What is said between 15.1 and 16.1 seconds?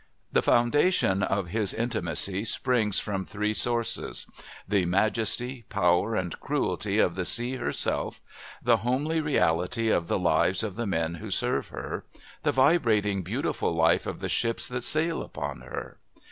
upon her.